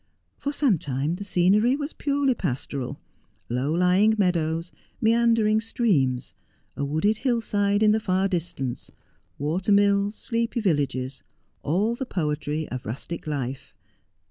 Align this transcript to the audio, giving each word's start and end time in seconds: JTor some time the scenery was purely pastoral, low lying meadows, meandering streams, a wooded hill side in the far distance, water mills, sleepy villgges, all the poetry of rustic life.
JTor 0.41 0.51
some 0.55 0.77
time 0.79 1.13
the 1.13 1.23
scenery 1.23 1.75
was 1.75 1.93
purely 1.93 2.33
pastoral, 2.33 2.99
low 3.49 3.71
lying 3.71 4.15
meadows, 4.17 4.71
meandering 4.99 5.61
streams, 5.61 6.33
a 6.75 6.83
wooded 6.83 7.19
hill 7.19 7.39
side 7.39 7.83
in 7.83 7.91
the 7.91 7.99
far 7.99 8.27
distance, 8.27 8.89
water 9.37 9.71
mills, 9.71 10.15
sleepy 10.15 10.59
villgges, 10.59 11.21
all 11.61 11.93
the 11.93 12.07
poetry 12.07 12.67
of 12.69 12.83
rustic 12.83 13.27
life. 13.27 13.75